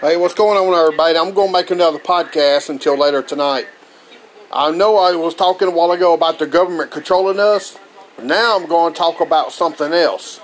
[0.00, 1.16] Hey, what's going on, everybody?
[1.16, 3.68] I'm going to make another podcast until later tonight.
[4.52, 7.78] I know I was talking a while ago about the government controlling us.
[8.20, 10.40] Now I'm going to talk about something else.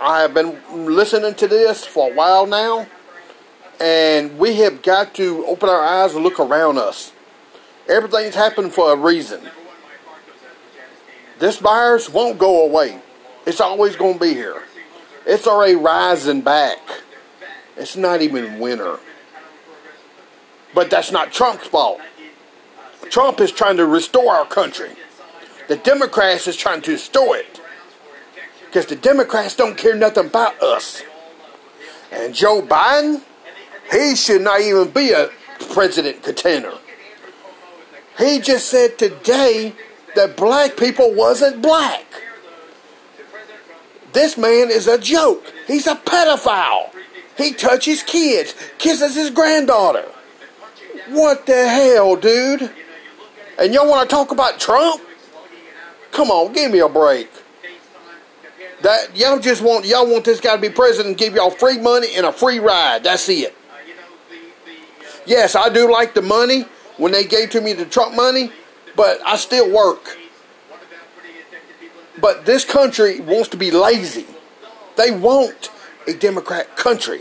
[0.00, 2.88] I have been listening to this for a while now,
[3.80, 7.12] and we have got to open our eyes and look around us.
[7.88, 9.40] Everything's happened for a reason.
[11.38, 13.00] This virus won't go away.
[13.46, 14.64] It's always going to be here.
[15.24, 16.80] It's already rising back.
[17.76, 18.98] It's not even winter.
[20.74, 22.00] But that's not Trump's fault.
[23.10, 24.90] Trump is trying to restore our country.
[25.68, 27.60] The Democrats is trying to restore it.
[28.66, 31.02] Because the Democrats don't care nothing about us.
[32.10, 33.22] And Joe Biden,
[33.90, 35.30] he should not even be a
[35.72, 36.74] president contender.
[38.18, 39.74] He just said today
[40.14, 42.04] that black people wasn't black.
[44.12, 45.52] This man is a joke.
[45.66, 46.90] He's a pedophile.
[47.36, 50.06] He touches kids, kisses his granddaughter.
[51.08, 52.70] What the hell, dude?
[53.58, 55.02] And y'all want to talk about Trump?
[56.12, 57.30] Come on, give me a break.
[58.82, 61.78] That y'all just want y'all want this guy to be president, and give y'all free
[61.78, 63.04] money and a free ride.
[63.04, 63.56] That's it.
[65.26, 66.66] Yes, I do like the money
[66.98, 68.52] when they gave to me the Trump money,
[68.94, 70.18] but I still work.
[72.20, 74.26] But this country wants to be lazy.
[74.96, 75.70] They want
[76.06, 77.20] a Democrat country.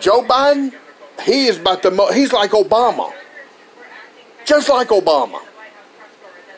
[0.00, 0.74] Joe Biden,
[1.22, 3.12] he is about the mo- he's like Obama.
[4.44, 5.40] Just like Obama.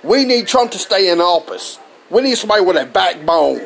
[0.03, 1.79] We need Trump to stay in office.
[2.11, 3.61] We need somebody with a backbone.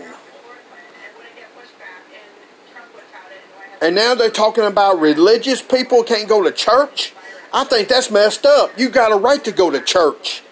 [3.82, 7.14] And now they're talking about religious people can't go to church.
[7.52, 8.78] I think that's messed up.
[8.78, 10.42] You got a right to go to church.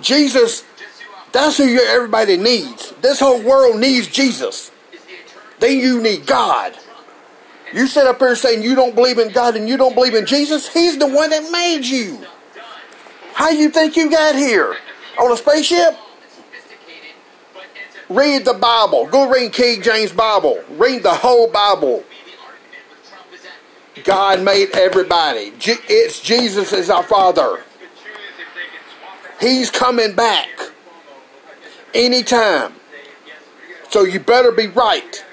[0.00, 0.64] Jesus,
[1.32, 2.92] that's who everybody needs.
[3.02, 4.70] This whole world needs Jesus.
[5.60, 6.76] Then you need God.
[7.72, 10.26] You sit up here saying you don't believe in God and you don't believe in
[10.26, 10.72] Jesus.
[10.72, 12.18] He's the one that made you.
[13.34, 14.76] How you think you got here?
[15.20, 15.96] On a spaceship?
[18.08, 19.06] Read the Bible.
[19.06, 20.62] Go read King James Bible.
[20.70, 22.04] Read the whole Bible.
[24.04, 25.52] God made everybody.
[25.60, 27.62] It's Jesus is our Father.
[29.40, 30.48] He's coming back
[31.94, 32.74] anytime.
[33.90, 35.24] So you better be right.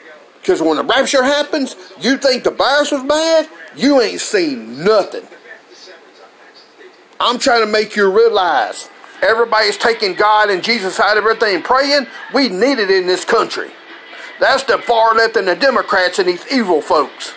[0.46, 5.24] Because when the rapture happens, you think the virus was bad, you ain't seen nothing.
[7.20, 8.88] I'm trying to make you realize
[9.24, 12.06] everybody's taking God and Jesus out of everything praying.
[12.32, 13.72] We need it in this country.
[14.40, 17.34] That's the far left and the Democrats and these evil folks.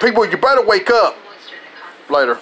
[0.00, 1.18] People, you better wake up.
[2.08, 2.40] Later.